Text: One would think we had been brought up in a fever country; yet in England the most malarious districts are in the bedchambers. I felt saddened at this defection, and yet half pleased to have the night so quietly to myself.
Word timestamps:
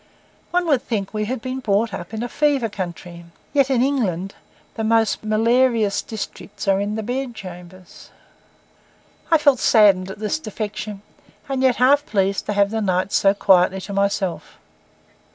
One 0.49 0.65
would 0.65 0.81
think 0.81 1.13
we 1.13 1.25
had 1.25 1.43
been 1.43 1.59
brought 1.59 1.93
up 1.93 2.11
in 2.11 2.23
a 2.23 2.27
fever 2.27 2.69
country; 2.69 3.23
yet 3.53 3.69
in 3.69 3.83
England 3.83 4.33
the 4.73 4.83
most 4.83 5.23
malarious 5.23 6.01
districts 6.01 6.67
are 6.67 6.81
in 6.81 6.95
the 6.95 7.03
bedchambers. 7.03 8.09
I 9.29 9.37
felt 9.37 9.59
saddened 9.59 10.09
at 10.09 10.17
this 10.17 10.39
defection, 10.39 11.03
and 11.47 11.61
yet 11.61 11.75
half 11.75 12.03
pleased 12.07 12.47
to 12.47 12.53
have 12.53 12.71
the 12.71 12.81
night 12.81 13.13
so 13.13 13.35
quietly 13.35 13.79
to 13.81 13.93
myself. 13.93 14.57